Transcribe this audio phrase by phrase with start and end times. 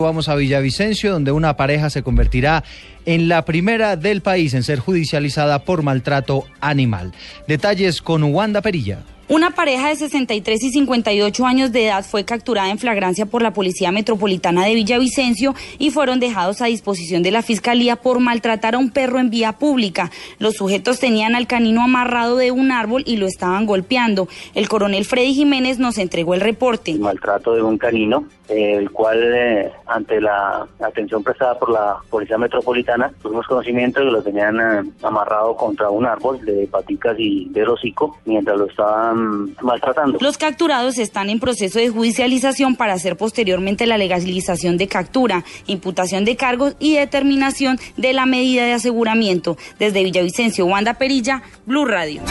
[0.00, 2.64] Vamos a Villavicencio, donde una pareja se convertirá
[3.06, 7.12] en la primera del país en ser judicializada por maltrato animal.
[7.46, 9.04] Detalles con Wanda Perilla.
[9.26, 13.54] Una pareja de 63 y 58 años de edad fue capturada en flagrancia por la
[13.54, 18.78] Policía Metropolitana de Villavicencio y fueron dejados a disposición de la Fiscalía por maltratar a
[18.78, 20.10] un perro en vía pública.
[20.38, 24.28] Los sujetos tenían al canino amarrado de un árbol y lo estaban golpeando.
[24.54, 26.92] El coronel Freddy Jiménez nos entregó el reporte.
[26.98, 33.10] Maltrato de un canino, el cual eh, ante la atención prestada por la Policía Metropolitana
[33.22, 37.62] tuvimos conocimiento de que lo tenían eh, amarrado contra un árbol de paticas y de
[37.64, 39.13] hocico mientras lo estaban
[39.62, 40.18] maltratando.
[40.20, 46.24] Los capturados están en proceso de judicialización para hacer posteriormente la legalización de captura, imputación
[46.24, 49.56] de cargos y determinación de la medida de aseguramiento.
[49.78, 52.22] Desde Villavicencio, Wanda Perilla, Blue Radio.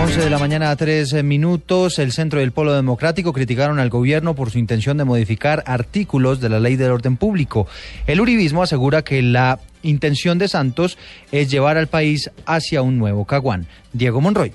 [0.00, 4.34] 11 de la mañana a 3 minutos, el Centro del Polo Democrático criticaron al gobierno
[4.34, 7.66] por su intención de modificar artículos de la ley del orden público.
[8.06, 10.98] El uribismo asegura que la intención de Santos
[11.32, 13.66] es llevar al país hacia un nuevo caguán.
[13.92, 14.52] Diego Monroy.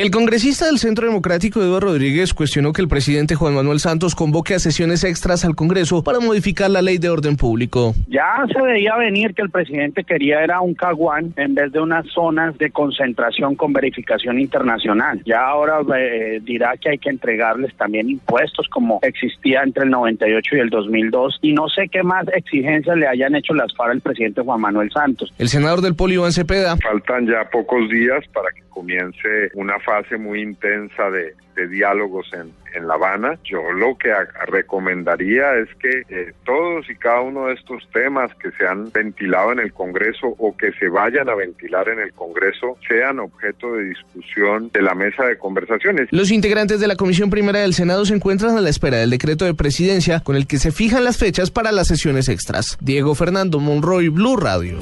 [0.00, 4.54] El congresista del Centro Democrático Eduardo Rodríguez cuestionó que el presidente Juan Manuel Santos convoque
[4.54, 7.94] a sesiones extras al Congreso para modificar la ley de orden público.
[8.08, 12.06] Ya se veía venir que el presidente quería era un caguán en vez de unas
[12.14, 15.20] zonas de concentración con verificación internacional.
[15.26, 20.56] Ya ahora eh, dirá que hay que entregarles también impuestos como existía entre el 98
[20.56, 24.00] y el 2002 y no sé qué más exigencias le hayan hecho las FARC al
[24.00, 25.30] presidente Juan Manuel Santos.
[25.36, 26.78] El senador del Poli Iván Cepeda.
[26.78, 31.34] Faltan ya pocos días para que comience una fase muy intensa de,
[31.68, 33.38] diálogos en, en, La Habana.
[33.44, 34.10] Yo lo que
[34.46, 39.52] recomendaría es que eh, todos y cada uno de estos temas que se han ventilado
[39.52, 43.84] en el Congreso o que se vayan a ventilar en el Congreso sean objeto de
[43.84, 46.08] discusión de la mesa de conversaciones.
[46.12, 49.44] Los integrantes de la Comisión Primera del Senado se encuentran a la espera del decreto
[49.44, 52.78] de presidencia con el que se fijan las fechas para las sesiones extras.
[52.80, 54.78] Diego Fernando Monroy, Blue Radio.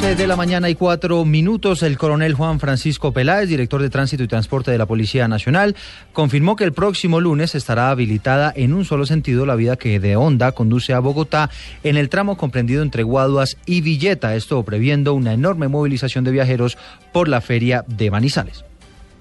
[0.00, 4.22] 11 de la mañana y cuatro minutos, el coronel Juan Francisco Peláez, director de Tránsito
[4.22, 5.74] y Transporte de la Policía Nacional,
[6.12, 10.14] confirmó que el próximo lunes estará habilitada en un solo sentido la vía que de
[10.14, 11.50] Honda conduce a Bogotá
[11.82, 16.78] en el tramo comprendido entre Guaduas y Villeta, esto previendo una enorme movilización de viajeros
[17.12, 18.67] por la feria de Manizales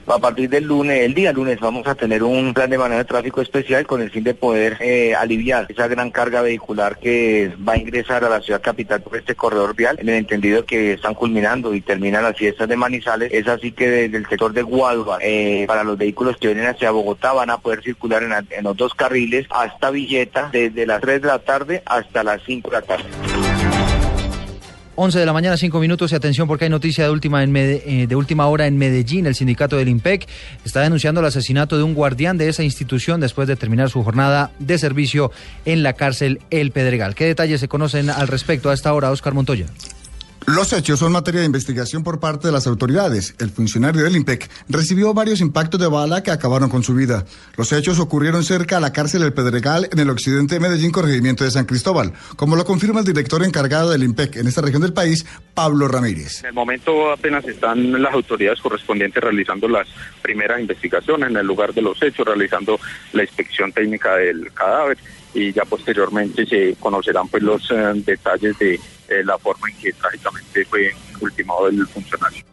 [0.08, 3.06] a partir del lunes, el día lunes, vamos a tener un plan de manejo de
[3.06, 7.74] tráfico especial con el fin de poder eh, aliviar esa gran carga vehicular que va
[7.74, 11.14] a ingresar a la ciudad capital por este corredor vial, en el entendido que están
[11.14, 13.34] culminando y terminan las fiestas de Manizales.
[13.34, 16.92] Es así que desde el sector de Guadua, eh, para los vehículos que vienen hacia
[16.92, 21.22] Bogotá, van a poder circular en, en los dos carriles hasta Villeta, desde las 3
[21.22, 23.27] de la tarde hasta las 5 de la tarde.
[25.00, 28.08] 11 de la mañana, 5 minutos y atención porque hay noticia de última, en eh,
[28.08, 29.28] de última hora en Medellín.
[29.28, 30.28] El sindicato del IMPEC
[30.66, 34.50] está denunciando el asesinato de un guardián de esa institución después de terminar su jornada
[34.58, 35.32] de servicio
[35.66, 37.14] en la cárcel El Pedregal.
[37.14, 39.68] ¿Qué detalles se conocen al respecto a esta hora, Oscar Montoya?
[40.50, 43.36] Los hechos son materia de investigación por parte de las autoridades.
[43.38, 47.26] El funcionario del IMPEC recibió varios impactos de bala que acabaron con su vida.
[47.58, 51.44] Los hechos ocurrieron cerca a la cárcel del Pedregal en el occidente de Medellín, corregimiento
[51.44, 54.94] de San Cristóbal, como lo confirma el director encargado del IMPEC en esta región del
[54.94, 56.40] país, Pablo Ramírez.
[56.40, 59.86] En el momento apenas están las autoridades correspondientes realizando las
[60.22, 62.80] primeras investigaciones en el lugar de los hechos, realizando
[63.12, 64.98] la inspección técnica del cadáver
[65.38, 67.76] y ya posteriormente se conocerán pues los eh,
[68.06, 72.44] detalles de eh, la forma en que trágicamente fue ultimado el funcionario.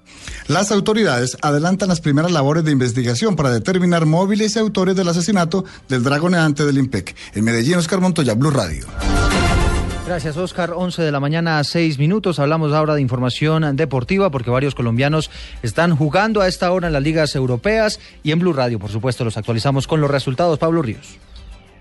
[0.49, 5.65] Las autoridades adelantan las primeras labores de investigación para determinar móviles y autores del asesinato
[5.89, 7.17] del dragoneante del IMPEC.
[7.34, 8.87] En Medellín, Oscar Montoya, Blue Radio.
[10.06, 10.75] Gracias, Oscar.
[10.76, 12.38] 11 de la mañana a 6 minutos.
[12.38, 15.31] Hablamos ahora de información deportiva porque varios colombianos
[15.62, 19.25] están jugando a esta hora en las ligas europeas y en Blue Radio, por supuesto,
[19.25, 20.59] los actualizamos con los resultados.
[20.59, 21.17] Pablo Ríos.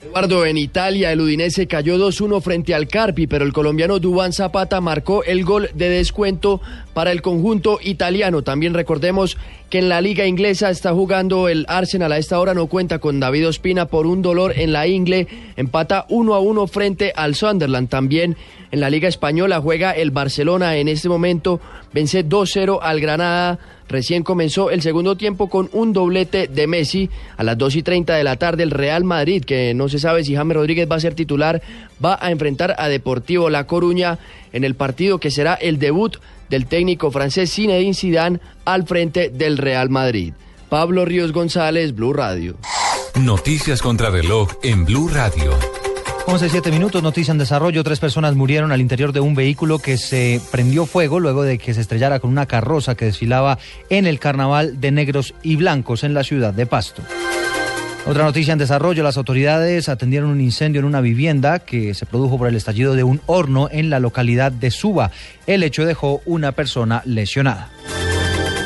[0.05, 4.81] Eduardo, en Italia el Udinese cayó 2-1 frente al Carpi, pero el colombiano Dubán Zapata
[4.81, 6.61] marcó el gol de descuento
[6.93, 8.41] para el conjunto italiano.
[8.41, 9.37] También recordemos
[9.69, 13.19] que en la liga inglesa está jugando el Arsenal a esta hora, no cuenta con
[13.19, 17.87] David Ospina por un dolor en la ingle, empata 1 a 1 frente al Sunderland.
[17.87, 18.35] También
[18.71, 21.61] en la liga española juega el Barcelona en este momento,
[21.93, 23.59] vence 2-0 al Granada.
[23.89, 28.15] Recién comenzó el segundo tiempo con un doblete de Messi a las 2 y 30
[28.15, 28.63] de la tarde.
[28.63, 31.61] El Real Madrid, que no se sabe si James Rodríguez va a ser titular,
[32.03, 34.19] va a enfrentar a Deportivo La Coruña
[34.51, 36.17] en el partido que será el debut
[36.49, 40.33] del técnico francés Zinedine Zidane al frente del Real Madrid.
[40.69, 42.57] Pablo Ríos González, Blue Radio.
[43.19, 45.72] Noticias contra reloj en Blue Radio.
[46.25, 47.83] 11, 7 minutos, noticia en desarrollo.
[47.83, 51.73] Tres personas murieron al interior de un vehículo que se prendió fuego luego de que
[51.73, 53.59] se estrellara con una carroza que desfilaba
[53.89, 57.03] en el carnaval de negros y blancos en la ciudad de Pasto.
[58.05, 62.37] Otra noticia en desarrollo, las autoridades atendieron un incendio en una vivienda que se produjo
[62.37, 65.11] por el estallido de un horno en la localidad de Suba.
[65.45, 67.69] El hecho dejó una persona lesionada.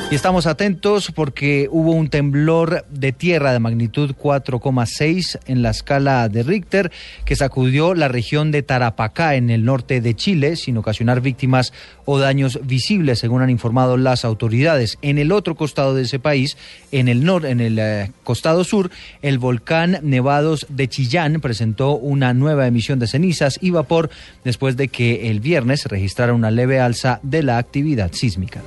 [0.10, 6.30] Y estamos atentos porque hubo un temblor de tierra de magnitud 4,6 en la escala
[6.30, 6.94] de Richter
[7.26, 11.74] que sacudió la región de Tarapacá en el norte de Chile sin ocasionar víctimas
[12.06, 14.98] o daños visibles, según han informado las autoridades.
[15.02, 16.56] En el otro costado de ese país,
[16.94, 18.90] en el nor, en el eh, costado sur,
[19.22, 24.10] el volcán Nevados de Chillán presentó una nueva emisión de cenizas y vapor
[24.46, 28.62] después de que el viernes registrara una leve alza de la actividad sísmica.